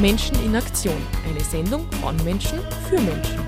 [0.00, 0.96] Menschen in Aktion.
[1.28, 3.38] Eine Sendung von Menschen für Menschen.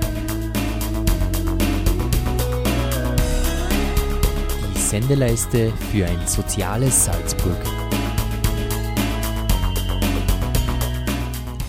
[4.74, 7.56] Die Sendeleiste für ein soziales Salzburg.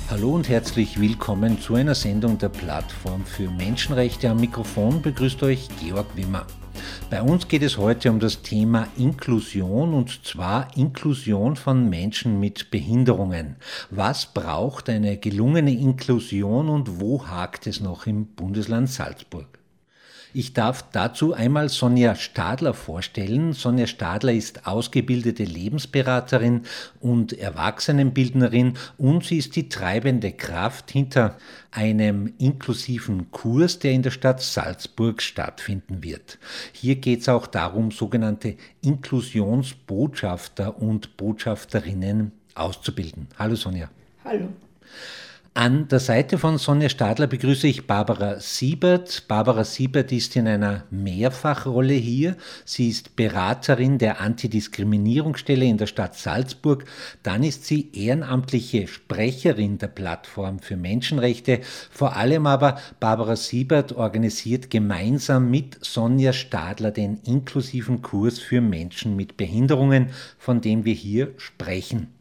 [0.10, 4.30] Hallo und herzlich willkommen zu einer Sendung der Plattform für Menschenrechte.
[4.30, 6.46] Am Mikrofon begrüßt euch Georg Wimmer.
[7.10, 12.70] Bei uns geht es heute um das Thema Inklusion und zwar Inklusion von Menschen mit
[12.70, 13.56] Behinderungen.
[13.90, 19.57] Was braucht eine gelungene Inklusion und wo hakt es noch im Bundesland Salzburg?
[20.34, 23.54] Ich darf dazu einmal Sonja Stadler vorstellen.
[23.54, 26.64] Sonja Stadler ist ausgebildete Lebensberaterin
[27.00, 31.38] und Erwachsenenbildnerin und sie ist die treibende Kraft hinter
[31.72, 36.40] einem inklusiven Kurs, der in der Stadt Salzburg stattfinden wird.
[36.74, 43.28] Hier geht es auch darum, sogenannte Inklusionsbotschafter und Botschafterinnen auszubilden.
[43.40, 43.90] Hallo Sonja.
[44.26, 44.50] Hallo.
[45.58, 49.28] An der Seite von Sonja Stadler begrüße ich Barbara Siebert.
[49.28, 52.36] Barbara Siebert ist in einer Mehrfachrolle hier.
[52.64, 56.86] Sie ist Beraterin der Antidiskriminierungsstelle in der Stadt Salzburg.
[57.24, 61.62] Dann ist sie ehrenamtliche Sprecherin der Plattform für Menschenrechte.
[61.90, 69.16] Vor allem aber Barbara Siebert organisiert gemeinsam mit Sonja Stadler den inklusiven Kurs für Menschen
[69.16, 72.14] mit Behinderungen, von dem wir hier sprechen.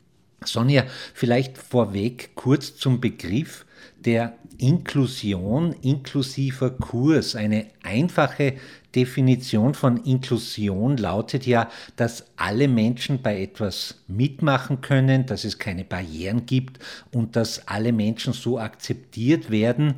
[0.46, 3.66] Sonja, vielleicht vorweg kurz zum Begriff
[4.04, 7.36] der Inklusion, inklusiver Kurs.
[7.36, 8.54] Eine einfache
[8.94, 15.84] Definition von Inklusion lautet ja, dass alle Menschen bei etwas mitmachen können, dass es keine
[15.84, 16.78] Barrieren gibt
[17.12, 19.96] und dass alle Menschen so akzeptiert werden,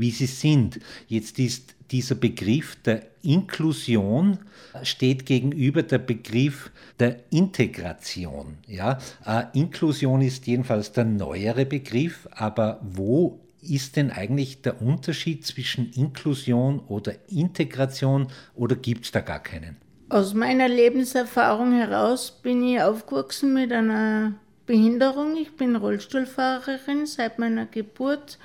[0.00, 0.80] wie sie sind.
[1.06, 4.38] Jetzt ist dieser Begriff der Inklusion
[4.82, 8.58] steht gegenüber der Begriff der Integration.
[8.66, 8.98] Ja?
[9.26, 15.92] Äh, Inklusion ist jedenfalls der neuere Begriff, aber wo ist denn eigentlich der Unterschied zwischen
[15.92, 19.76] Inklusion oder Integration oder gibt es da gar keinen?
[20.08, 24.34] Aus meiner Lebenserfahrung heraus bin ich aufgewachsen mit einer
[24.66, 25.36] Behinderung.
[25.36, 28.38] Ich bin Rollstuhlfahrerin seit meiner Geburt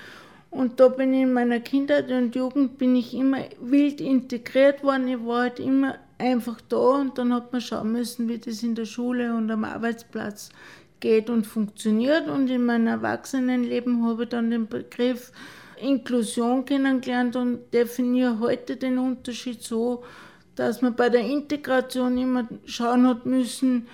[0.56, 5.08] und da bin ich in meiner Kindheit und Jugend bin ich immer wild integriert worden.
[5.08, 8.76] Ich war halt immer einfach da und dann hat man schauen müssen, wie das in
[8.76, 10.50] der Schule und am Arbeitsplatz
[11.00, 12.30] geht und funktioniert.
[12.30, 15.32] Und in meinem Erwachsenenleben habe ich dann den Begriff
[15.82, 20.04] Inklusion kennengelernt und definiere heute den Unterschied so,
[20.56, 23.88] dass man bei der Integration immer schauen hat müssen,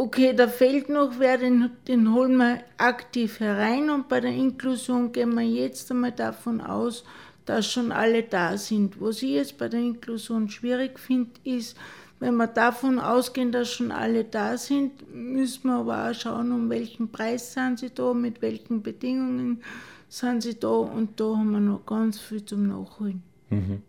[0.00, 5.12] okay, da fehlt noch wer, den, den holen wir aktiv herein und bei der Inklusion
[5.12, 7.04] gehen wir jetzt einmal davon aus,
[7.44, 8.98] dass schon alle da sind.
[8.98, 11.76] Was ich jetzt bei der Inklusion schwierig finde, ist,
[12.18, 16.70] wenn wir davon ausgehen, dass schon alle da sind, müssen wir aber auch schauen, um
[16.70, 19.62] welchen Preis sind sie da, mit welchen Bedingungen
[20.08, 23.29] sind sie da und da haben wir noch ganz viel zum Nachholen.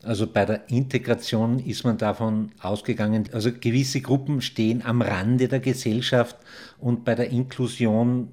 [0.04, 5.60] Also bei der Integration ist man davon ausgegangen, also gewisse Gruppen stehen am Rande der
[5.60, 6.38] Gesellschaft
[6.80, 8.30] und bei der Inklusion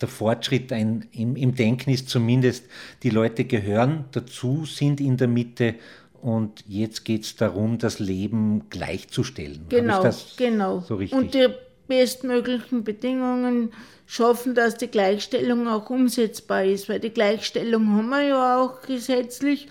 [0.00, 2.64] der Fortschritt ein, im, im Denken ist zumindest,
[3.04, 5.76] die Leute gehören dazu, sind in der Mitte
[6.20, 9.66] und jetzt geht es darum, das Leben gleichzustellen.
[9.68, 10.80] Genau, genau.
[10.80, 11.48] So und die
[11.86, 13.72] bestmöglichen Bedingungen
[14.06, 19.68] schaffen, dass die Gleichstellung auch umsetzbar ist, weil die Gleichstellung haben wir ja auch gesetzlich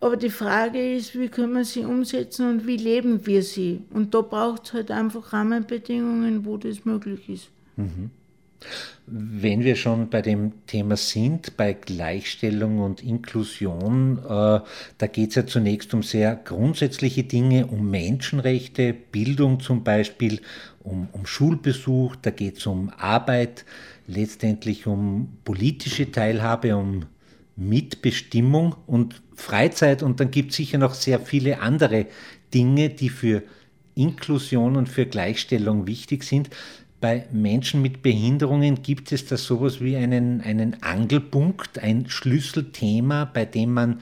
[0.00, 3.82] aber die Frage ist, wie können wir sie umsetzen und wie leben wir sie?
[3.90, 7.50] Und da braucht es halt einfach Rahmenbedingungen, wo das möglich ist.
[7.76, 8.10] Mhm.
[9.06, 14.60] Wenn wir schon bei dem Thema sind, bei Gleichstellung und Inklusion, äh,
[14.98, 20.40] da geht es ja zunächst um sehr grundsätzliche Dinge, um Menschenrechte, Bildung zum Beispiel,
[20.82, 23.64] um, um Schulbesuch, da geht es um Arbeit,
[24.06, 27.06] letztendlich um politische Teilhabe, um
[27.56, 32.06] Mitbestimmung und Freizeit und dann gibt es sicher noch sehr viele andere
[32.54, 33.42] Dinge, die für
[33.94, 36.50] Inklusion und für Gleichstellung wichtig sind.
[37.00, 43.46] Bei Menschen mit Behinderungen gibt es da sowas wie einen, einen Angelpunkt, ein Schlüsselthema, bei
[43.46, 44.00] dem man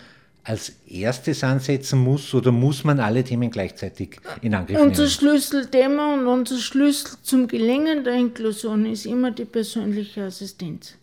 [0.49, 4.89] als erstes ansetzen muss oder muss man alle Themen gleichzeitig in Angriff nehmen?
[4.89, 10.95] Unser Schlüsselthema und unser Schlüssel zum Gelingen der Inklusion ist immer die persönliche Assistenz.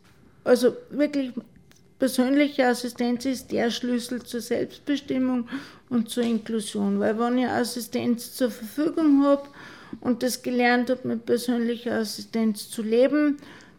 [0.44, 1.32] Also wirklich
[2.00, 5.48] persönliche Assistenz ist der Schlüssel zur Selbstbestimmung
[5.90, 9.48] und zur Inklusion, weil wenn ich Assistenz zur Verfügung habe
[10.02, 13.38] und das gelernt habe, mit persönlicher Assistenz zu leben,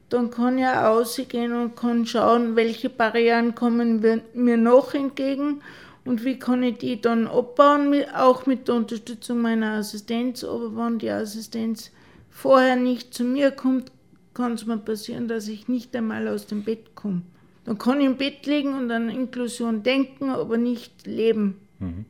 [0.08, 4.04] dann kann ich ausgehen und kann schauen, welche Barrieren kommen
[4.34, 5.60] mir noch entgegen
[6.04, 10.44] und wie kann ich die dann abbauen, auch mit der Unterstützung meiner Assistenz.
[10.44, 11.90] Aber wenn die Assistenz
[12.30, 13.90] vorher nicht zu mir kommt,
[14.32, 17.22] kann es mir passieren, dass ich nicht einmal aus dem Bett komme.
[17.66, 21.56] Dann kann ich im Bett liegen und an Inklusion denken, aber nicht leben.
[21.80, 22.06] Mhm.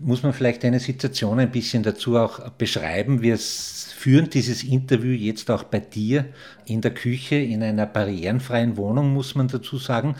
[0.00, 3.22] Muss man vielleicht eine Situation ein bisschen dazu auch beschreiben?
[3.22, 6.26] Wir führen dieses Interview jetzt auch bei dir
[6.64, 10.16] in der Küche, in einer barrierenfreien Wohnung, muss man dazu sagen.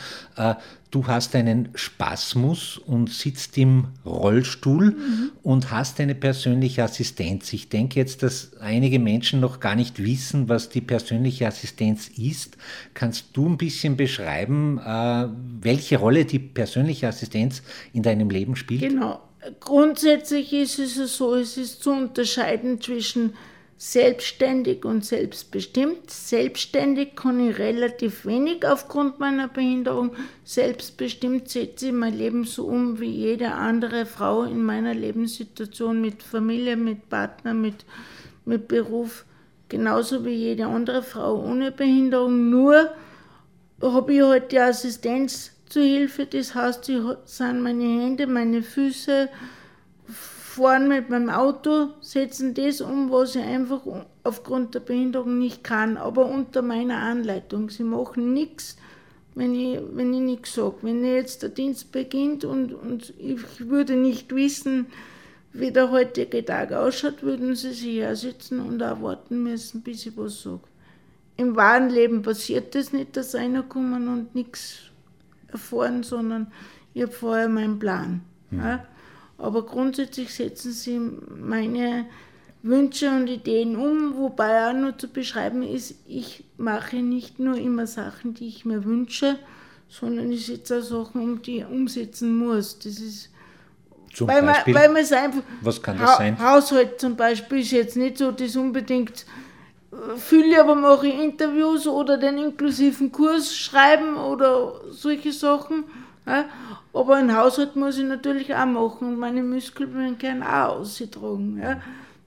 [0.94, 5.32] Du hast einen Spasmus und sitzt im Rollstuhl mhm.
[5.42, 7.52] und hast eine persönliche Assistenz.
[7.52, 12.56] Ich denke jetzt, dass einige Menschen noch gar nicht wissen, was die persönliche Assistenz ist.
[12.94, 15.26] Kannst du ein bisschen beschreiben, äh,
[15.62, 17.62] welche Rolle die persönliche Assistenz
[17.92, 18.82] in deinem Leben spielt?
[18.82, 19.20] Genau.
[19.58, 23.32] Grundsätzlich ist es so, es ist zu unterscheiden zwischen
[23.86, 26.10] selbstständig und selbstbestimmt.
[26.10, 30.16] Selbstständig kann ich relativ wenig aufgrund meiner Behinderung.
[30.42, 36.22] Selbstbestimmt setze ich mein Leben so um wie jede andere Frau in meiner Lebenssituation mit
[36.22, 37.84] Familie, mit Partner, mit,
[38.46, 39.26] mit Beruf.
[39.68, 42.48] Genauso wie jede andere Frau ohne Behinderung.
[42.48, 42.88] Nur
[43.82, 46.24] habe ich halt die Assistenz zur Hilfe.
[46.24, 49.28] Das heißt, ich sind meine Hände, meine Füße,
[50.54, 53.82] fahren mit meinem Auto, setzen das um, was ich einfach
[54.22, 57.70] aufgrund der Behinderung nicht kann, aber unter meiner Anleitung.
[57.70, 58.76] Sie machen nichts,
[59.34, 60.76] wenn ich, wenn ich nichts sage.
[60.82, 64.86] Wenn jetzt der Dienst beginnt und, und ich würde nicht wissen,
[65.52, 70.16] wie der heutige Tag ausschaut, würden sie sich hersitzen und auch warten müssen, bis ich
[70.16, 70.62] was sage.
[71.36, 74.90] Im wahren Leben passiert das nicht, dass einer kommen und nichts
[75.48, 76.52] erfahren, sondern
[76.92, 78.20] ich habe vorher meinen Plan.
[78.50, 78.58] Mhm.
[78.60, 78.86] Ja?
[79.38, 82.06] Aber grundsätzlich setzen sie meine
[82.62, 87.86] Wünsche und Ideen um, wobei auch nur zu beschreiben ist, ich mache nicht nur immer
[87.86, 89.38] Sachen, die ich mir wünsche,
[89.88, 92.78] sondern ich setze auch Sachen um, die ich umsetzen muss.
[92.78, 93.28] Das ist
[94.14, 94.72] zum weil Beispiel?
[94.72, 95.42] Man, weil man es einfach.
[95.60, 96.38] Was kann das ha sein?
[96.38, 99.26] Haushalt zum Beispiel ist jetzt nicht so das unbedingt
[99.92, 105.84] äh, viele, aber mache ich Interviews oder den inklusiven Kurs schreiben oder solche Sachen.
[106.26, 111.60] Aber ein Haushalt muss ich natürlich auch machen und meine Muskeln können auch austragen.
[111.62, 111.80] Ja?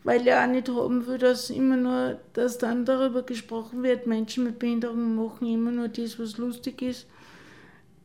[0.03, 4.43] Weil ich auch nicht haben will, dass immer nur, dass dann darüber gesprochen wird, Menschen
[4.43, 7.07] mit Behinderungen machen immer nur das, was lustig ist.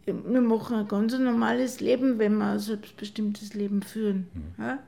[0.05, 4.27] Wir machen ein ganz normales Leben, wenn wir ein selbstbestimmtes Leben führen.
[4.35, 4.65] Mhm.
[4.65, 4.79] Ja?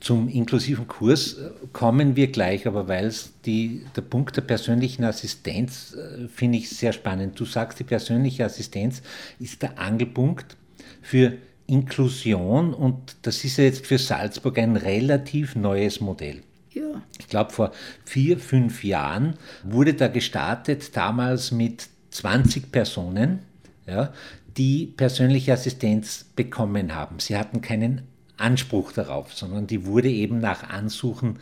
[0.00, 5.94] Zum inklusiven Kurs äh, kommen wir gleich, aber weil es der Punkt der persönlichen Assistenz
[5.94, 7.38] äh, finde ich sehr spannend.
[7.38, 9.02] Du sagst, die persönliche Assistenz
[9.38, 10.56] ist der Angelpunkt
[11.02, 11.34] für
[11.66, 16.42] Inklusion und das ist ja jetzt für Salzburg ein relativ neues Modell.
[16.72, 17.02] Ja.
[17.18, 17.72] Ich glaube, vor
[18.04, 23.40] vier, fünf Jahren wurde da gestartet, damals mit 20 Personen,
[23.86, 24.12] ja,
[24.56, 27.18] die persönliche Assistenz bekommen haben.
[27.18, 28.02] Sie hatten keinen
[28.36, 31.38] Anspruch darauf, sondern die wurde eben nach Ansuchen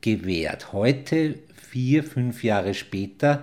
[0.00, 0.72] gewährt.
[0.72, 3.42] Heute, vier, fünf Jahre später,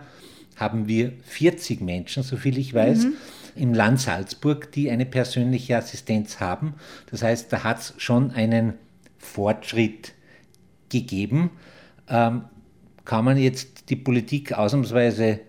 [0.56, 3.14] haben wir 40 Menschen, soviel ich weiß, mhm.
[3.56, 6.76] im Land Salzburg, die eine persönliche Assistenz haben.
[7.12, 8.74] Das heißt, da hat es schon einen
[9.18, 10.14] Fortschritt
[10.90, 11.50] gegeben.
[12.08, 12.44] Ähm,
[13.06, 15.42] kann man jetzt die Politik ausnahmsweise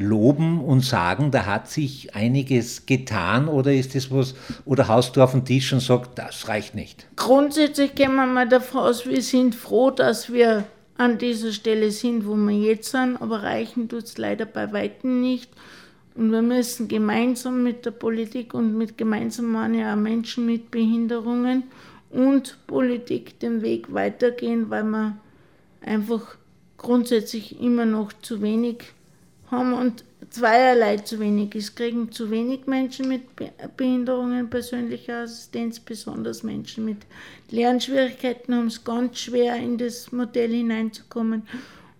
[0.00, 5.22] loben und sagen, da hat sich einiges getan oder ist das was, oder haust du
[5.22, 7.06] auf den Tisch und sagst, das reicht nicht?
[7.16, 10.64] Grundsätzlich gehen wir mal davon aus, wir sind froh, dass wir
[10.96, 15.20] an dieser Stelle sind, wo wir jetzt sind, aber reichen tut es leider bei weitem
[15.20, 15.50] nicht.
[16.14, 21.64] Und wir müssen gemeinsam mit der Politik und mit gemeinsam meine auch Menschen mit Behinderungen
[22.10, 25.16] und Politik den Weg weitergehen, weil wir
[25.80, 26.36] einfach
[26.76, 28.92] grundsätzlich immer noch zu wenig
[29.50, 31.76] haben und zweierlei zu wenig ist.
[31.76, 33.22] Kriegen zu wenig Menschen mit
[33.76, 36.98] Behinderungen persönliche Assistenz, besonders Menschen mit
[37.50, 41.42] Lernschwierigkeiten haben es ganz schwer in das Modell hineinzukommen.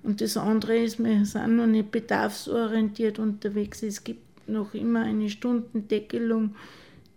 [0.03, 3.83] Und das andere ist, wir sind noch nicht bedarfsorientiert unterwegs.
[3.83, 6.55] Es gibt noch immer eine Stundendeckelung,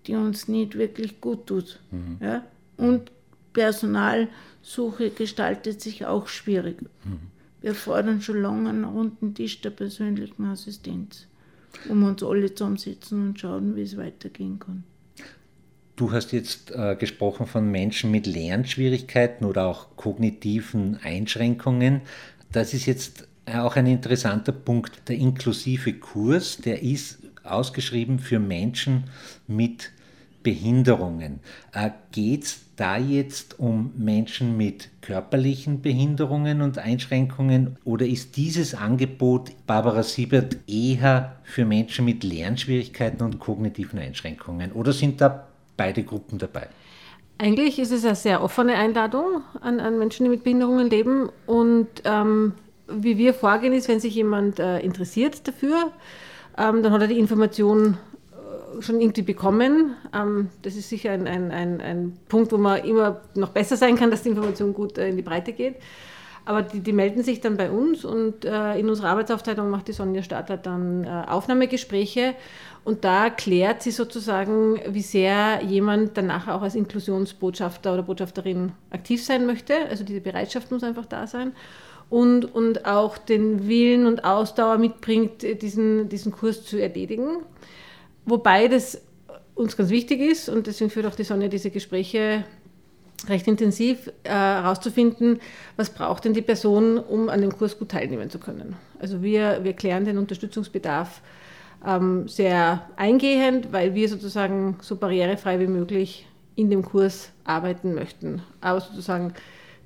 [0.06, 1.80] die uns nicht wirklich gut tut.
[1.92, 2.18] Mhm.
[2.20, 2.44] Ja?
[2.78, 3.12] Und
[3.54, 6.82] Personalsuche gestaltet sich auch schwierig.
[7.06, 7.33] Mhm.
[7.64, 11.28] Wir fordern schon lange einen runden Tisch der persönlichen Assistenz,
[11.86, 14.84] wo wir uns alle zusammensetzen und schauen, wie es weitergehen kann.
[15.96, 22.02] Du hast jetzt äh, gesprochen von Menschen mit Lernschwierigkeiten oder auch kognitiven Einschränkungen.
[22.52, 25.08] Das ist jetzt auch ein interessanter Punkt.
[25.08, 29.06] Der inklusive Kurs, der ist ausgeschrieben für Menschen
[29.48, 29.92] mit
[30.44, 31.40] Behinderungen.
[31.74, 38.74] Äh, Geht es da jetzt um Menschen mit körperlichen Behinderungen und Einschränkungen oder ist dieses
[38.74, 45.48] Angebot Barbara Siebert eher für Menschen mit Lernschwierigkeiten und kognitiven Einschränkungen oder sind da
[45.78, 46.68] beide Gruppen dabei?
[47.38, 51.88] Eigentlich ist es eine sehr offene Einladung an, an Menschen, die mit Behinderungen leben und
[52.06, 52.54] ähm,
[52.88, 55.92] wie wir vorgehen, ist, wenn sich jemand äh, interessiert dafür,
[56.58, 58.13] ähm, dann hat er die Information äh,
[58.80, 59.96] schon irgendwie bekommen.
[60.14, 63.96] Ähm, das ist sicher ein, ein, ein, ein, Punkt, wo man immer noch besser sein
[63.96, 65.76] kann, dass die Information gut äh, in die Breite geht.
[66.46, 69.94] Aber die, die, melden sich dann bei uns und äh, in unserer Arbeitsaufteilung macht die
[69.94, 72.36] Sonja Stadler dann äh, Aufnahmegespräche
[72.84, 79.24] und da klärt sie sozusagen, wie sehr jemand danach auch als Inklusionsbotschafter oder Botschafterin aktiv
[79.24, 79.74] sein möchte.
[79.90, 81.54] Also diese Bereitschaft muss einfach da sein
[82.10, 87.38] und, und auch den Willen und Ausdauer mitbringt, diesen, diesen Kurs zu erledigen.
[88.26, 89.02] Wobei das
[89.56, 92.46] uns ganz wichtig ist und deswegen führt auch die Sonja diese Gespräche
[93.28, 95.40] recht intensiv herauszufinden, äh,
[95.78, 98.76] was braucht denn die Person, um an dem Kurs gut teilnehmen zu können.
[99.00, 101.22] Also wir, wir klären den Unterstützungsbedarf
[101.86, 108.42] ähm, sehr eingehend, weil wir sozusagen so barrierefrei wie möglich in dem Kurs arbeiten möchten.
[108.62, 109.34] Aber sozusagen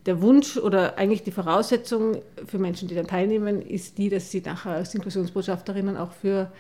[0.06, 4.42] der Wunsch oder eigentlich die Voraussetzung für Menschen, die dann teilnehmen, ist die, dass sie
[4.42, 6.52] nachher als Inklusionsbotschafterinnen auch für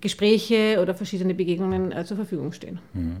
[0.00, 2.78] Gespräche oder verschiedene Begegnungen äh, zur Verfügung stehen.
[2.92, 3.16] Mhm.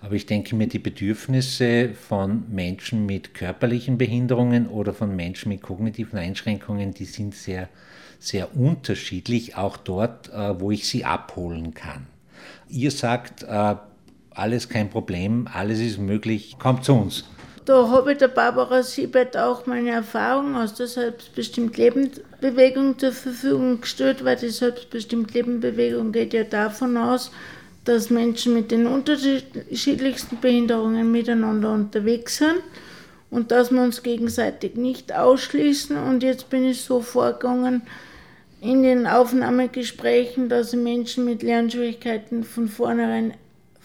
[0.00, 5.62] Aber ich denke mir, die Bedürfnisse von Menschen mit körperlichen Behinderungen oder von Menschen mit
[5.62, 7.68] kognitiven Einschränkungen, die sind sehr,
[8.20, 12.06] sehr unterschiedlich, auch dort, äh, wo ich sie abholen kann.
[12.68, 13.74] Ihr sagt, äh,
[14.30, 17.24] alles kein Problem, alles ist möglich, kommt zu uns.
[17.66, 23.10] Da habe ich der Barbara Siebert auch meine Erfahrung aus der Selbstbestimmt Leben Bewegung zur
[23.10, 27.32] Verfügung gestellt, weil die Selbstbestimmt Leben Bewegung geht ja davon aus,
[27.84, 32.62] dass Menschen mit den unterschiedlichsten Behinderungen miteinander unterwegs sind
[33.30, 35.96] und dass wir uns gegenseitig nicht ausschließen.
[35.96, 37.82] Und jetzt bin ich so vorgegangen
[38.60, 43.34] in den Aufnahmegesprächen, dass ich Menschen mit Lernschwierigkeiten von vornherein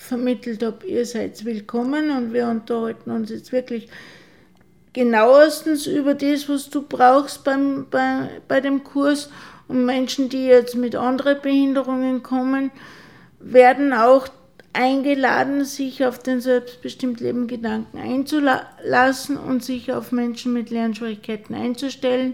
[0.02, 3.88] vermittelt habe, ihr seid willkommen und wir unterhalten uns jetzt wirklich
[4.94, 9.30] genauestens über das, was du brauchst beim, bei, bei dem Kurs.
[9.68, 12.72] Und Menschen, die jetzt mit anderen Behinderungen kommen,
[13.40, 14.28] werden auch
[14.74, 22.34] eingeladen, sich auf den selbstbestimmt Leben Gedanken einzulassen und sich auf Menschen mit Lernschwierigkeiten einzustellen.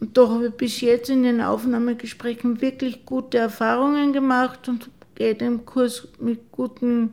[0.00, 4.88] Und da habe ich bis jetzt in den Aufnahmegesprächen wirklich gute Erfahrungen gemacht und
[5.20, 7.10] gehe dem Kurs mit gutem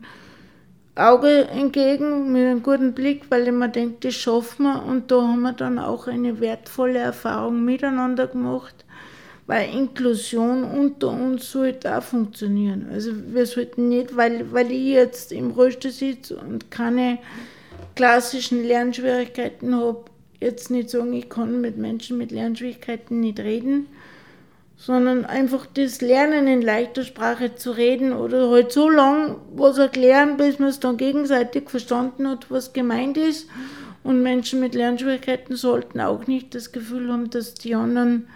[0.94, 4.82] Auge entgegen, mit einem guten Blick, weil ich mir denke, das schaffen wir.
[4.82, 8.86] Und da haben wir dann auch eine wertvolle Erfahrung miteinander gemacht,
[9.46, 12.88] weil Inklusion unter uns sollte auch funktionieren.
[12.90, 17.18] Also wir sollten nicht, weil, weil ich jetzt im Rollstuhl sitze und keine
[17.94, 20.06] klassischen Lernschwierigkeiten habe,
[20.40, 23.86] jetzt nicht sagen, ich kann mit Menschen mit Lernschwierigkeiten nicht reden,
[24.78, 30.36] sondern einfach das Lernen in leichter Sprache zu reden oder halt so lang was erklären,
[30.36, 33.48] bis man es dann gegenseitig verstanden hat, was gemeint ist.
[34.04, 38.28] Und Menschen mit Lernschwierigkeiten sollten auch nicht das Gefühl haben, dass die anderen,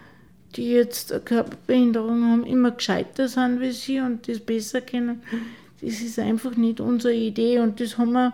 [0.57, 5.23] die jetzt eine Körperbehinderung haben, immer gescheiter sind wie sie und das besser kennen.
[5.81, 8.33] Das ist einfach nicht unsere Idee und das haben wir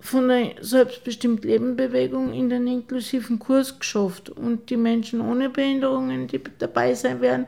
[0.00, 4.30] von der Selbstbestimmt Leben Bewegung in den inklusiven Kurs geschafft.
[4.30, 7.46] Und die Menschen ohne Behinderungen, die dabei sein werden,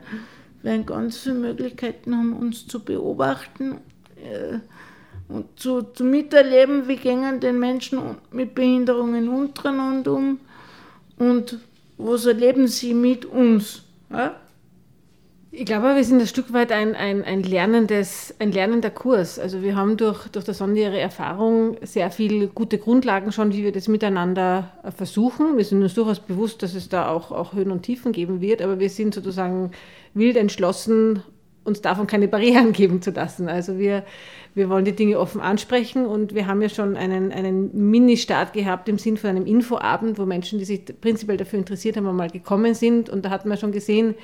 [0.61, 3.79] werden ganz viele Möglichkeiten haben, uns zu beobachten
[4.17, 4.59] äh,
[5.27, 10.39] und zu, zu miterleben, wie gehen den Menschen mit Behinderungen untereinander um
[11.17, 11.57] und
[11.97, 13.83] was erleben sie mit uns.
[14.09, 14.35] Ja?
[15.53, 19.37] Ich glaube, wir sind ein Stück weit ein, ein, ein, lernendes, ein lernender Kurs.
[19.37, 23.61] Also wir haben durch, durch das Sonde ihre Erfahrung sehr viele gute Grundlagen schon, wie
[23.61, 25.57] wir das miteinander äh, versuchen.
[25.57, 28.61] Wir sind uns durchaus bewusst, dass es da auch, auch Höhen und Tiefen geben wird,
[28.61, 29.71] aber wir sind sozusagen
[30.13, 31.21] wild entschlossen,
[31.65, 33.49] uns davon keine Barrieren geben zu lassen.
[33.49, 34.05] Also wir,
[34.55, 38.87] wir wollen die Dinge offen ansprechen und wir haben ja schon einen, einen Mini-Start gehabt
[38.87, 42.73] im Sinn von einem Infoabend, wo Menschen, die sich prinzipiell dafür interessiert haben, mal gekommen
[42.73, 44.15] sind und da hat man schon gesehen,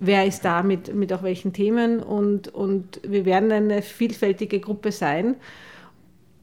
[0.00, 4.92] wer ist da mit, mit auch welchen Themen und, und wir werden eine vielfältige Gruppe
[4.92, 5.36] sein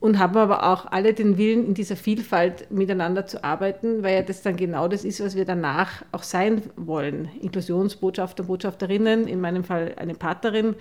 [0.02, 4.22] und haben aber auch alle den Willen, in dieser Vielfalt miteinander zu arbeiten, weil ja
[4.24, 7.30] das dann genau das ist, was wir danach auch sein wollen.
[7.40, 10.76] Inklusionsbotschafter, Botschafterinnen, in meinem Fall eine Partnerin,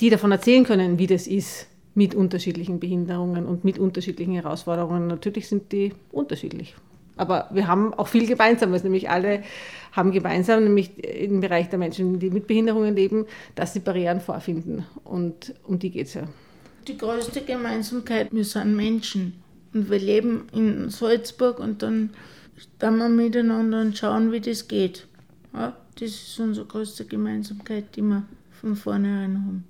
[0.00, 5.08] die davon erzählen können, wie das ist mit unterschiedlichen Behinderungen und mit unterschiedlichen Herausforderungen.
[5.08, 6.76] Natürlich sind die unterschiedlich.
[7.16, 9.42] Aber wir haben auch viel Gemeinsames, nämlich alle
[9.92, 14.86] haben gemeinsam, nämlich im Bereich der Menschen, die mit Behinderungen leben, dass sie Barrieren vorfinden.
[15.04, 16.22] Und um die geht es ja.
[16.88, 19.34] Die größte Gemeinsamkeit, wir sind Menschen.
[19.74, 22.10] Und wir leben in Salzburg und dann
[22.56, 25.06] stehen wir miteinander und schauen, wie das geht.
[25.52, 28.24] Ja, das ist unsere größte Gemeinsamkeit, die wir
[28.60, 29.64] von vornherein haben.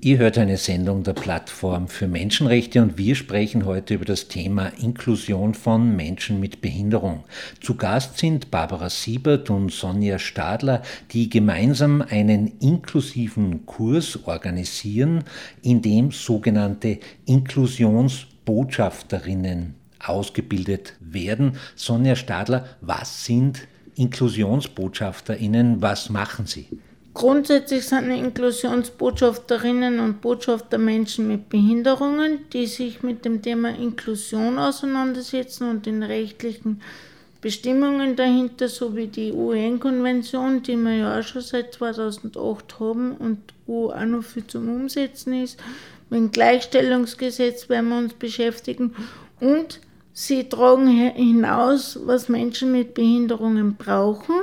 [0.00, 4.68] Ihr hört eine Sendung der Plattform für Menschenrechte und wir sprechen heute über das Thema
[4.80, 7.24] Inklusion von Menschen mit Behinderung.
[7.60, 15.24] Zu Gast sind Barbara Siebert und Sonja Stadler, die gemeinsam einen inklusiven Kurs organisieren,
[15.62, 21.56] in dem sogenannte Inklusionsbotschafterinnen ausgebildet werden.
[21.74, 25.82] Sonja Stadler, was sind Inklusionsbotschafterinnen?
[25.82, 26.68] Was machen sie?
[27.18, 35.68] Grundsätzlich sind Inklusionsbotschafterinnen und Botschafter Menschen mit Behinderungen, die sich mit dem Thema Inklusion auseinandersetzen
[35.68, 36.80] und den rechtlichen
[37.40, 43.90] Bestimmungen dahinter, sowie die UN-Konvention, die wir ja auch schon seit 2008 haben und wo
[43.90, 45.58] auch noch viel zum Umsetzen ist.
[46.10, 48.94] Mit dem Gleichstellungsgesetz werden wir uns beschäftigen
[49.40, 49.80] und
[50.12, 54.36] sie tragen hinaus, was Menschen mit Behinderungen brauchen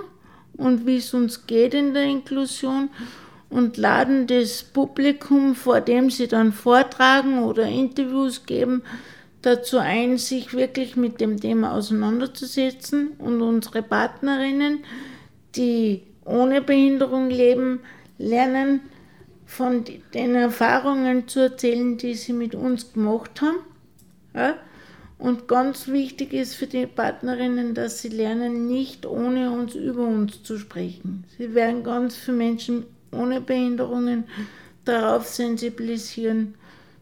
[0.58, 2.90] und wie es uns geht in der Inklusion
[3.50, 8.84] und laden das Publikum, vor dem sie dann vortragen oder Interviews geben,
[9.42, 14.84] dazu ein, sich wirklich mit dem Thema auseinanderzusetzen und unsere Partnerinnen,
[15.56, 17.80] die ohne Behinderung leben,
[18.18, 18.82] lernen,
[19.46, 19.84] von
[20.14, 23.60] den Erfahrungen zu erzählen, die sie mit uns gemacht haben.
[24.34, 24.56] Ja?
[25.18, 30.44] Und ganz wichtig ist für die Partnerinnen, dass sie lernen, nicht ohne uns über uns
[30.44, 31.24] zu sprechen.
[31.38, 34.26] Sie werden ganz viele Menschen ohne Behinderungen
[34.84, 36.56] darauf sensibilisieren,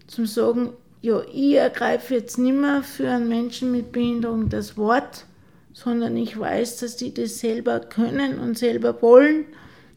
[0.08, 0.70] zum sagen,
[1.02, 5.26] ja, ich ergreife jetzt nicht mehr für einen Menschen mit Behinderung das Wort,
[5.74, 9.46] sondern ich weiß, dass die das selber können und selber wollen.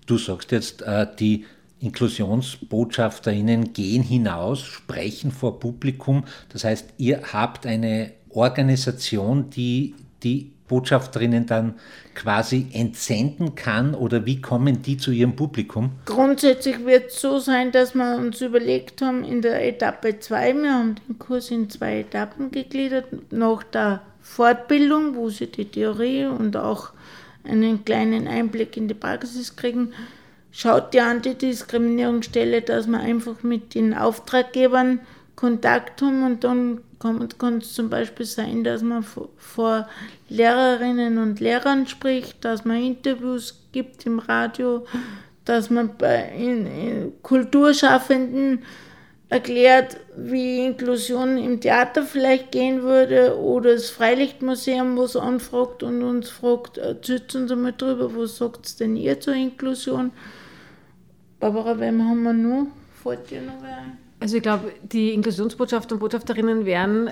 [0.07, 1.45] Du sagst jetzt, äh, die
[1.87, 6.25] Inklusionsbotschafterinnen gehen hinaus, sprechen vor Publikum.
[6.53, 11.75] Das heißt, ihr habt eine Organisation, die die Botschafterinnen dann
[12.15, 15.93] quasi entsenden kann oder wie kommen die zu ihrem Publikum?
[16.07, 20.75] Grundsätzlich wird es so sein, dass wir uns überlegt haben, in der Etappe 2, wir
[20.75, 26.57] haben den Kurs in zwei Etappen gegliedert, nach der Fortbildung, wo sie die Theorie und
[26.57, 26.91] auch
[27.45, 29.93] einen kleinen Einblick in die Praxis kriegen,
[30.57, 35.01] schaut die Antidiskriminierungsstelle, dass wir einfach mit den Auftraggebern
[35.35, 39.05] Kontakt haben und dann kann es zum Beispiel sein, dass man
[39.37, 39.87] vor
[40.31, 44.87] Lehrerinnen und Lehrern spricht, dass man Interviews gibt im Radio,
[45.45, 46.33] dass man bei
[47.21, 48.63] Kulturschaffenden
[49.29, 56.31] erklärt, wie Inklusion im Theater vielleicht gehen würde oder das Freilichtmuseum was anfragt und uns
[56.31, 60.13] fragt, erzählt uns einmal drüber, was sagt denn ihr zur Inklusion?
[61.41, 62.67] Barbara, wem haben wir noch?
[63.03, 63.99] Fällt dir noch ein?
[64.21, 67.11] Also ich glaube, die Inklusionsbotschafter und Botschafterinnen werden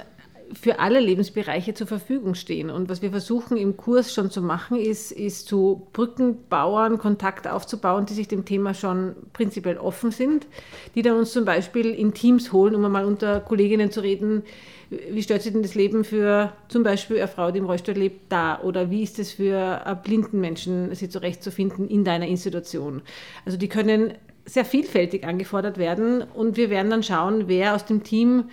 [0.53, 2.71] für alle Lebensbereiche zur Verfügung stehen.
[2.71, 8.07] Und was wir versuchen im Kurs schon zu machen, ist, ist zu Brückenbauern Kontakt aufzubauen,
[8.07, 10.47] die sich dem Thema schon prinzipiell offen sind,
[10.95, 14.43] die dann uns zum Beispiel in Teams holen, um einmal unter Kolleginnen zu reden,
[14.91, 18.31] wie stellt sich denn das Leben für zum Beispiel eine Frau, die im Rollstuhl lebt,
[18.31, 18.61] da?
[18.61, 23.03] Oder wie ist es für blinden Menschen, sie zurechtzufinden in deiner Institution?
[23.45, 24.15] Also die können
[24.47, 28.51] sehr vielfältig angefordert werden und wir werden dann schauen, wer aus dem Team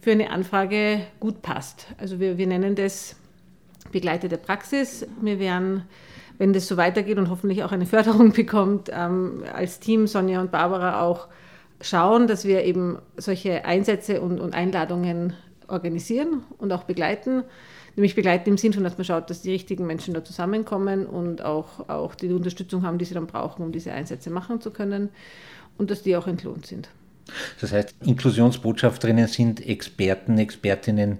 [0.00, 1.86] für eine Anfrage gut passt.
[1.98, 3.16] Also wir, wir nennen das
[3.92, 5.06] begleitete Praxis.
[5.20, 5.84] Wir werden,
[6.38, 10.50] wenn das so weitergeht und hoffentlich auch eine Förderung bekommt, ähm, als Team Sonja und
[10.50, 11.28] Barbara auch
[11.80, 15.34] schauen, dass wir eben solche Einsätze und, und Einladungen
[15.70, 17.44] organisieren und auch begleiten.
[17.96, 21.42] Nämlich begleiten im Sinn von, dass man schaut, dass die richtigen Menschen da zusammenkommen und
[21.42, 25.08] auch, auch die Unterstützung haben, die sie dann brauchen, um diese Einsätze machen zu können
[25.76, 26.88] und dass die auch entlohnt sind.
[27.60, 31.18] Das heißt, Inklusionsbotschafterinnen sind Experten, Expertinnen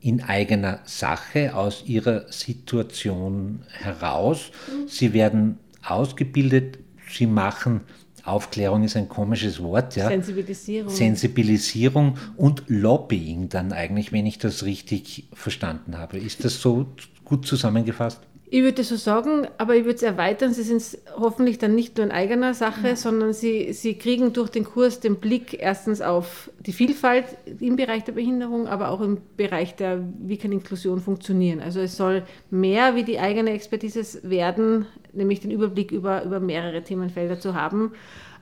[0.00, 4.50] in eigener Sache aus ihrer Situation heraus.
[4.86, 6.78] Sie werden ausgebildet,
[7.10, 7.80] sie machen
[8.26, 10.08] Aufklärung ist ein komisches Wort, ja.
[10.08, 10.90] Sensibilisierung.
[10.90, 16.18] Sensibilisierung und Lobbying dann eigentlich, wenn ich das richtig verstanden habe.
[16.18, 16.86] Ist das so
[17.24, 18.20] gut zusammengefasst?
[18.48, 20.54] Ich würde so sagen, aber ich würde es erweitern.
[20.54, 22.96] Sie sind hoffentlich dann nicht nur in eigener Sache, ja.
[22.96, 27.24] sondern Sie, Sie kriegen durch den Kurs den Blick erstens auf die Vielfalt
[27.58, 31.60] im Bereich der Behinderung, aber auch im Bereich der, wie kann Inklusion funktionieren.
[31.60, 36.82] Also es soll mehr wie die eigene Expertise werden, nämlich den Überblick über, über mehrere
[36.82, 37.92] Themenfelder zu haben.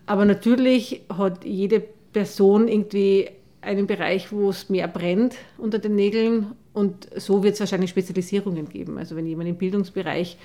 [0.06, 1.82] Aber natürlich hat jede
[2.12, 7.60] Person irgendwie einen Bereich, wo es mehr brennt unter den Nägeln und so wird es
[7.60, 8.98] wahrscheinlich Spezialisierungen geben.
[8.98, 10.36] Also wenn jemand im Bildungsbereich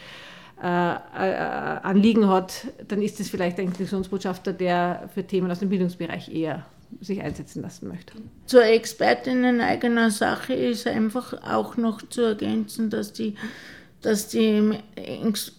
[0.62, 5.70] äh, äh, Anliegen hat, dann ist es vielleicht ein Inklusionsbotschafter, der für Themen aus dem
[5.70, 6.66] Bildungsbereich eher
[7.02, 8.14] sich einsetzen lassen möchte.
[8.46, 13.36] Zur Expertin in eigener Sache ist einfach auch noch zu ergänzen, dass die
[14.02, 14.80] dass die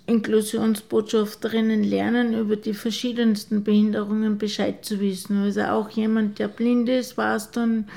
[0.07, 5.43] Inklusionsbotschafterinnen lernen, über die verschiedensten Behinderungen Bescheid zu wissen.
[5.43, 7.89] Also auch jemand, der blind ist, weiß dann,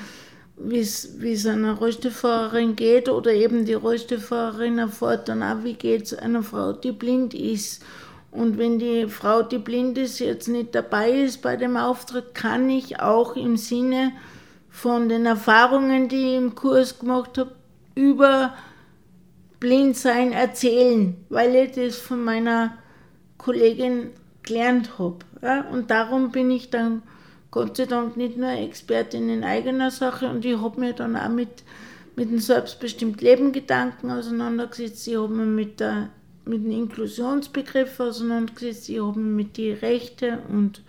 [0.56, 6.14] wie es einer Rollstuhlfahrerin geht oder eben die Rollstuhlfahrerin erfährt dann auch, wie geht es
[6.14, 7.82] einer Frau, die blind ist.
[8.30, 12.68] Und wenn die Frau, die blind ist, jetzt nicht dabei ist bei dem Auftritt, kann
[12.68, 14.12] ich auch im Sinne
[14.68, 17.52] von den Erfahrungen, die ich im Kurs gemacht habe,
[17.94, 18.54] über
[19.64, 22.76] Blindsein erzählen, weil ich das von meiner
[23.38, 24.10] Kollegin
[24.42, 25.20] gelernt habe.
[25.40, 25.62] Ja?
[25.70, 27.02] Und darum bin ich dann
[27.50, 31.30] Gott sei Dank nicht nur Expertin in eigener Sache und ich habe mir dann auch
[31.30, 31.62] mit,
[32.14, 35.08] mit dem selbstbestimmten Leben Gedanken auseinandergesetzt.
[35.08, 36.10] Ich habe mich mit, der,
[36.44, 38.90] mit dem Inklusionsbegriff auseinandergesetzt.
[38.90, 40.82] Ich habe mich mit den Rechten und,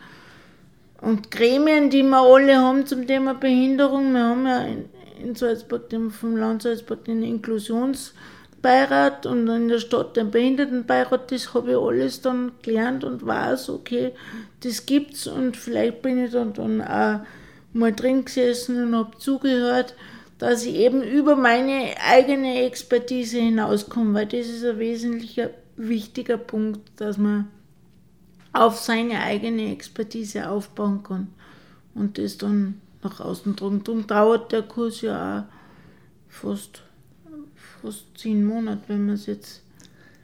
[0.99, 4.11] und Gremien, die wir alle haben zum Thema Behinderung.
[4.11, 4.85] Wir haben ja in,
[5.23, 8.34] in Salzburg, vom Land Salzburg, den Inklusionsbegriff
[8.65, 13.69] Beirat und in der Stadt den Behindertenbeirat, das habe ich alles dann gelernt und weiß,
[13.69, 14.13] okay,
[14.61, 17.19] das gibt's und vielleicht bin ich dann, dann auch
[17.73, 19.93] mal drin gesessen und habe zugehört,
[20.39, 26.81] dass ich eben über meine eigene Expertise hinauskomme, weil das ist ein wesentlicher, wichtiger Punkt,
[26.99, 27.47] dass man
[28.51, 31.27] auf seine eigene Expertise aufbauen kann
[31.93, 33.83] und das dann nach außen tragen.
[33.83, 36.81] Darum dauert der Kurs ja auch fast
[37.85, 39.61] fast zehn Monate, wenn man es jetzt.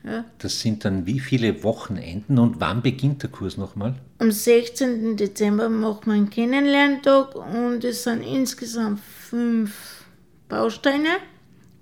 [0.04, 0.26] Ja.
[0.40, 3.94] Das sind dann wie viele Wochenenden und wann beginnt der Kurs nochmal?
[4.18, 5.16] Am 16.
[5.16, 10.06] Dezember macht man einen Kennenlerntag und es sind insgesamt fünf
[10.50, 11.18] Bausteine,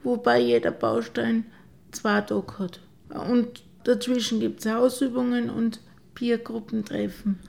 [0.03, 1.45] wobei jeder Baustein
[1.91, 2.81] zwei Tage hat.
[3.09, 5.79] Und dazwischen gibt es Hausübungen und
[6.13, 7.39] Peergruppentreffen.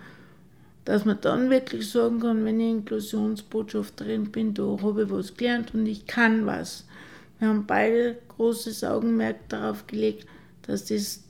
[0.85, 5.75] Dass man dann wirklich sagen kann, wenn ich Inklusionsbotschafterin bin, da habe ich was gelernt
[5.75, 6.85] und ich kann was.
[7.41, 10.27] Wir haben beide großes Augenmerk darauf gelegt,
[10.63, 11.25] dass das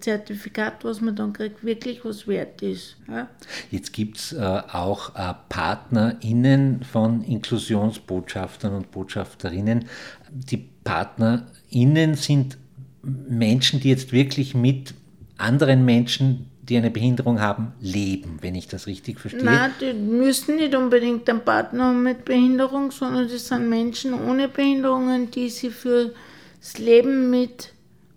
[0.00, 2.96] Zertifikat, was man dann kriegt, wirklich was wert ist.
[3.06, 3.28] Ja?
[3.70, 9.84] Jetzt gibt es äh, auch äh, PartnerInnen von Inklusionsbotschaftern und Botschafterinnen.
[10.30, 12.56] Die PartnerInnen sind
[13.02, 14.94] Menschen, die jetzt wirklich mit
[15.36, 19.44] anderen Menschen die eine Behinderung haben, leben, wenn ich das richtig verstehe?
[19.44, 25.30] Nein, die müssen nicht unbedingt einen Partner mit Behinderung, sondern das sind Menschen ohne Behinderungen,
[25.30, 26.12] die sich für
[26.60, 27.72] das Leben mit,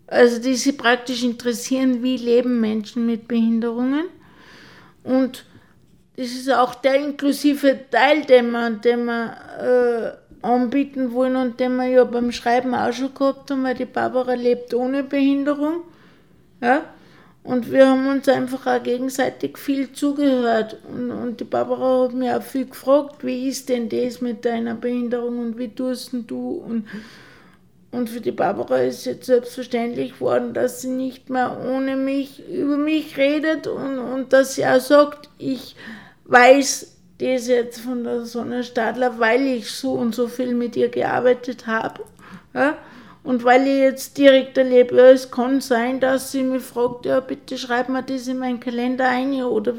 [0.06, 4.04] also die sich praktisch interessieren, wie leben Menschen mit Behinderungen.
[5.02, 5.46] Und
[6.16, 11.76] das ist auch der inklusive Teil, den wir, den wir äh, anbieten wollen und den
[11.76, 15.82] wir ja beim Schreiben auch schon gehabt haben, weil die Barbara lebt ohne Behinderung.
[16.60, 16.82] Ja?
[17.44, 20.76] Und wir haben uns einfach auch gegenseitig viel zugehört.
[20.92, 24.74] Und, und die Barbara hat mir auch viel gefragt, wie ist denn das mit deiner
[24.74, 26.62] Behinderung und wie tust denn du?
[26.64, 26.86] Und,
[27.90, 32.76] und für die Barbara ist jetzt selbstverständlich geworden, dass sie nicht mehr ohne mich über
[32.76, 35.74] mich redet und, und dass sie auch sagt, ich
[36.26, 40.88] weiß das jetzt von der Sonne Stadler, weil ich so und so viel mit ihr
[40.88, 42.02] gearbeitet habe.
[42.54, 42.76] Ja?
[43.24, 47.20] Und weil ich jetzt direkt erlebe, ja, es kann sein, dass sie mich fragt, ja,
[47.20, 49.32] bitte schreib mir das in meinen Kalender ein.
[49.44, 49.74] Oder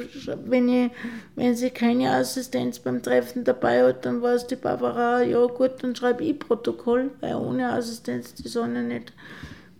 [0.45, 0.91] wenn, ich,
[1.36, 5.93] wenn sie keine Assistenz beim Treffen dabei hat, dann weiß die Barbara, ja gut, dann
[5.93, 9.12] schreibe ich Protokoll, weil ohne Assistenz die Sonne nicht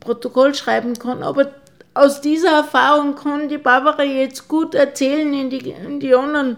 [0.02, 1.24] Protokoll schreiben kann.
[1.24, 1.52] Aber
[1.94, 6.58] aus dieser Erfahrung kann die Barbara jetzt gut erzählen in die, in die anderen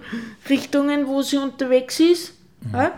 [0.50, 2.34] Richtungen, wo sie unterwegs ist.
[2.62, 2.74] Mhm.
[2.74, 2.92] Ja?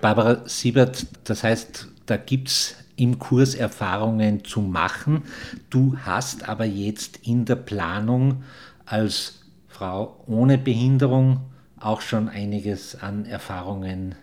[0.00, 5.22] Barbara Siebert, das heißt, da gibt es im Kurs Erfahrungen zu machen.
[5.70, 8.42] Du hast aber jetzt in der Planung
[8.84, 11.40] als Frau ohne Behinderung
[11.80, 14.16] auch schon einiges an Erfahrungen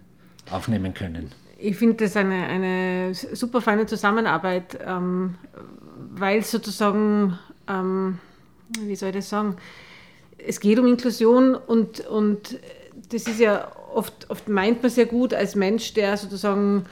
[0.52, 1.32] aufnehmen können.
[1.58, 5.36] Ich finde das eine, eine super feine Zusammenarbeit, ähm,
[6.12, 8.20] weil sozusagen, ähm,
[8.82, 9.56] wie soll ich das sagen,
[10.38, 12.60] es geht um Inklusion und, und
[13.10, 16.86] das ist ja oft, oft meint man sehr gut als Mensch, der sozusagen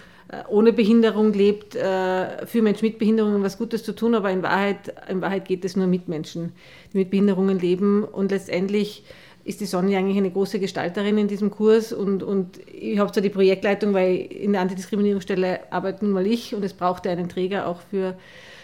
[0.50, 4.94] ohne Behinderung lebt, äh, für Menschen mit Behinderungen was Gutes zu tun, aber in Wahrheit,
[5.10, 6.54] in Wahrheit geht es nur mit Menschen,
[6.92, 8.04] die mit Behinderungen leben.
[8.04, 9.04] Und letztendlich
[9.46, 13.22] ist die Sonja eigentlich eine große Gestalterin in diesem Kurs und, und ich habe zwar
[13.22, 17.68] die Projektleitung, weil in der Antidiskriminierungsstelle arbeite nun mal ich und es brauchte einen Träger
[17.68, 18.16] auch für,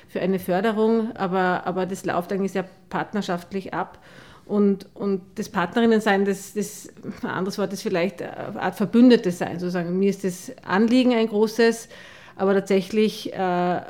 [0.07, 3.99] für eine Förderung, aber, aber das läuft eigentlich sehr partnerschaftlich ab.
[4.49, 6.89] Und, und das Partnerinnen sein, das, das,
[7.21, 9.99] ein anderes Wort ist vielleicht eine Art Verbündete sein, sozusagen.
[9.99, 11.87] Mir ist das Anliegen ein großes,
[12.35, 13.81] aber tatsächlich äh,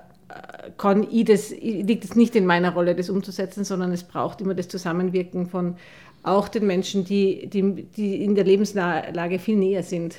[0.78, 4.54] kann ich das, liegt es nicht in meiner Rolle, das umzusetzen, sondern es braucht immer
[4.54, 5.78] das Zusammenwirken von
[6.24, 10.17] auch den Menschen, die, die, die in der Lebenslage viel näher sind.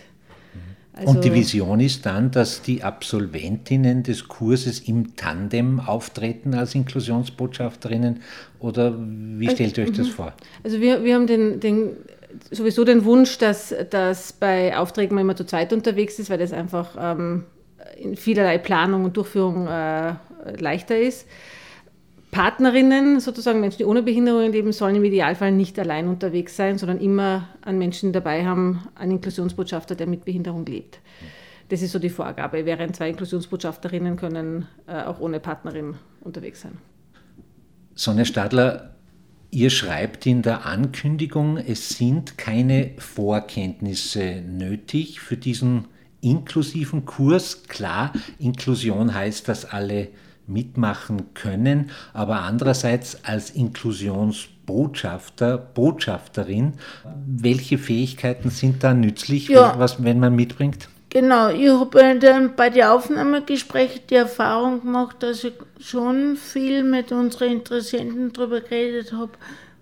[0.93, 6.75] Also und die Vision ist dann, dass die Absolventinnen des Kurses im Tandem auftreten als
[6.75, 8.21] Inklusionsbotschafterinnen
[8.59, 10.13] oder wie also, stellt ihr euch das mhm.
[10.13, 10.33] vor?
[10.65, 11.93] Also wir, wir haben den, den,
[12.51, 16.53] sowieso den Wunsch, dass, dass bei Aufträgen man immer zu zweit unterwegs ist, weil das
[16.53, 17.45] einfach ähm,
[17.97, 20.15] in vielerlei Planung und Durchführung äh,
[20.59, 21.27] leichter ist.
[22.31, 27.01] Partnerinnen, sozusagen Menschen, die ohne Behinderungen leben, sollen im Idealfall nicht allein unterwegs sein, sondern
[27.01, 31.01] immer einen Menschen dabei haben, einen Inklusionsbotschafter, der mit Behinderung lebt.
[31.71, 32.67] Das ist so die Vorgabe.
[32.67, 36.79] Während zwei Inklusionsbotschafterinnen können äh, auch ohne Partnerin unterwegs sein.
[37.95, 38.95] Sonja Stadler,
[39.51, 45.87] ihr schreibt in der Ankündigung, es sind keine Vorkenntnisse nötig für diesen
[46.21, 47.65] inklusiven Kurs.
[47.65, 50.09] Klar, Inklusion heißt, dass alle
[50.51, 56.75] mitmachen können, aber andererseits als Inklusionsbotschafter, Botschafterin,
[57.27, 59.75] welche Fähigkeiten sind da nützlich, ja.
[59.79, 60.89] was, wenn man mitbringt?
[61.11, 67.51] Genau, ich habe bei den Aufnahmegesprächen die Erfahrung gemacht, dass ich schon viel mit unseren
[67.51, 69.33] Interessenten darüber geredet habe,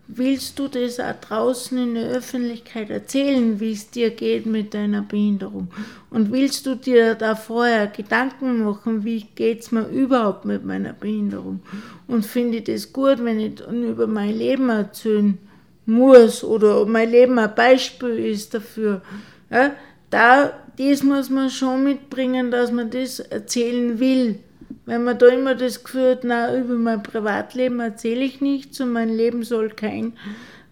[0.09, 5.03] willst du das auch draußen in der Öffentlichkeit erzählen, wie es dir geht mit deiner
[5.03, 5.69] Behinderung?
[6.11, 10.95] Und willst du dir da vorher Gedanken machen, wie geht es mir überhaupt mit meiner
[10.95, 11.61] Behinderung?
[12.07, 15.37] Und finde ich das gut, wenn ich dann über mein Leben erzählen
[15.85, 19.03] muss oder mein Leben ein Beispiel ist dafür?
[19.51, 19.73] Ja,
[20.09, 24.41] da, das muss man schon mitbringen, dass man das erzählen will.
[24.87, 28.93] Wenn man da immer das Gefühl hat, na, über mein Privatleben erzähle ich nichts und
[28.93, 30.15] mein Leben soll kein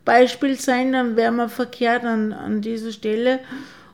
[0.04, 3.40] Beispiel sein, dann wäre man verkehrt an, an dieser Stelle.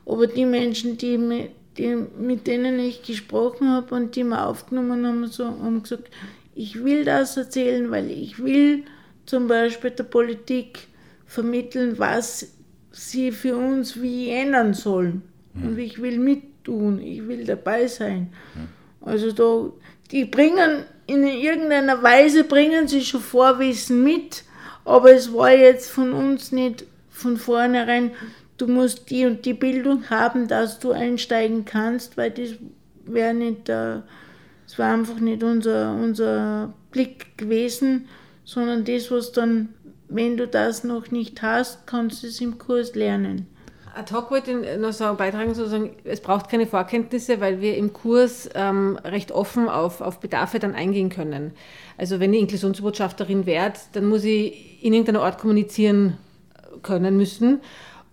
[0.05, 5.27] Aber die Menschen, die, die, mit denen ich gesprochen habe und die mir aufgenommen haben,
[5.27, 6.09] so, haben gesagt,
[6.55, 8.83] ich will das erzählen, weil ich will
[9.25, 10.87] zum Beispiel der Politik
[11.25, 12.53] vermitteln, was
[12.91, 15.23] sie für uns wie ändern sollen.
[15.53, 15.67] Mhm.
[15.67, 18.33] Und ich will mittun, ich will dabei sein.
[18.53, 18.82] Mhm.
[19.03, 19.71] Also da
[20.11, 24.43] die bringen in irgendeiner Weise bringen sie schon Vorwissen mit,
[24.85, 28.11] aber es war jetzt von uns nicht von vornherein,
[28.57, 32.51] du musst die und die Bildung haben, dass du einsteigen kannst, weil das
[33.05, 34.01] wäre nicht, äh,
[34.65, 38.07] das war einfach nicht unser, unser Blick gewesen,
[38.45, 39.69] sondern das, was dann,
[40.09, 43.47] wenn du das noch nicht hast, kannst du es im Kurs lernen.
[43.95, 47.93] Ad hoc wollte ich noch so beitragen, sozusagen, es braucht keine Vorkenntnisse, weil wir im
[47.93, 51.51] Kurs ähm, recht offen auf, auf Bedarfe dann eingehen können.
[51.95, 56.17] Also wenn ich Inklusionsbotschafterin werde, dann muss ich in irgendeiner Art kommunizieren
[56.81, 57.61] können müssen.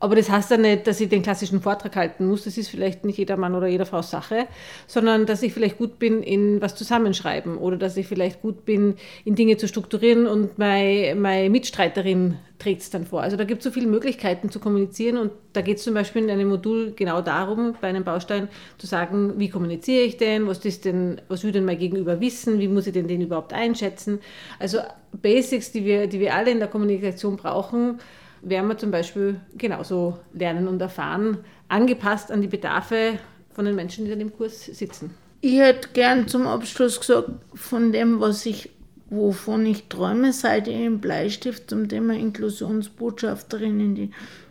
[0.01, 2.45] Aber das heißt ja nicht, dass ich den klassischen Vortrag halten muss.
[2.45, 4.47] Das ist vielleicht nicht jeder Mann oder jeder Frau Sache,
[4.87, 8.97] sondern dass ich vielleicht gut bin in was zusammenschreiben oder dass ich vielleicht gut bin
[9.27, 13.23] in Dinge zu strukturieren und meine, meine Mitstreiterin trägt es dann vor.
[13.23, 16.23] Also da gibt es so viele Möglichkeiten zu kommunizieren und da geht es zum Beispiel
[16.23, 20.65] in einem Modul genau darum, bei einem Baustein zu sagen, wie kommuniziere ich denn, was
[20.65, 24.21] ist denn, was will denn mein Gegenüber wissen, wie muss ich denn den überhaupt einschätzen.
[24.59, 24.79] Also
[25.13, 27.99] Basics, die wir, die wir alle in der Kommunikation brauchen,
[28.43, 33.19] werden wir zum Beispiel genauso lernen und erfahren, angepasst an die Bedarfe
[33.53, 35.15] von den Menschen, die dann im Kurs sitzen.
[35.41, 38.71] Ich hätte gern zum Abschluss gesagt, von dem, was ich,
[39.09, 44.11] wovon ich träume, seit ich den Bleistift zum Thema Inklusionsbotschafterin in die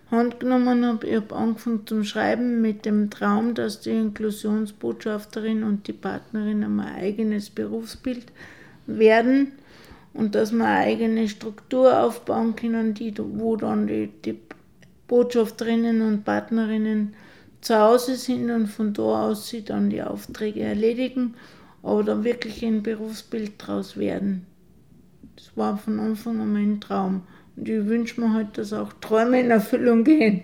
[0.10, 1.08] Hand genommen habe.
[1.08, 6.80] Ich habe angefangen zum Schreiben mit dem Traum, dass die Inklusionsbotschafterin und die Partnerin ein
[6.80, 8.26] eigenes Berufsbild
[8.88, 9.52] werden
[10.14, 14.38] und dass wir eine eigene Struktur aufbauen können, die, wo dann die, die
[15.08, 17.14] Botschafterinnen und Partnerinnen
[17.62, 21.36] zu Hause sind und von da aus sie dann die Aufträge erledigen,
[21.84, 24.46] aber dann wirklich ein Berufsbild draus werden.
[25.36, 27.22] Das war von Anfang an mein Traum.
[27.56, 30.44] Und ich wünsche mir halt, dass auch Träume in Erfüllung gehen.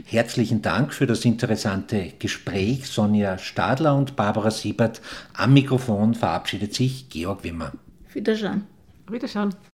[0.05, 2.87] Herzlichen Dank für das interessante Gespräch.
[2.87, 5.01] Sonja Stadler und Barbara Siebert
[5.35, 7.73] am Mikrofon verabschiedet sich Georg Wimmer.
[8.15, 8.65] Wiederschauen.
[9.11, 9.57] Wiederschauen.